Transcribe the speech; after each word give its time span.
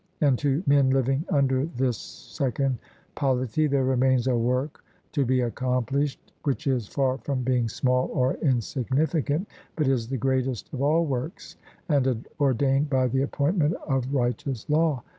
And 0.19 0.35
to 0.39 0.63
men 0.65 0.89
living 0.89 1.25
under 1.29 1.65
this 1.77 1.95
second 1.95 2.79
polity 3.13 3.67
there 3.67 3.83
remains 3.83 4.25
a 4.25 4.35
work 4.35 4.83
to 5.11 5.25
be 5.27 5.41
accomplished 5.41 6.33
which 6.41 6.65
is 6.65 6.87
far 6.87 7.19
from 7.19 7.43
being 7.43 7.69
small 7.69 8.09
or 8.11 8.33
insignificant, 8.41 9.47
but 9.75 9.87
is 9.87 10.09
the 10.09 10.17
greatest 10.17 10.73
of 10.73 10.81
all 10.81 11.05
works, 11.05 11.55
and 11.87 12.27
ordained 12.39 12.89
by 12.89 13.09
the 13.09 13.21
appointment 13.21 13.75
of 13.87 14.11
righteous 14.11 14.67
law. 14.67 15.03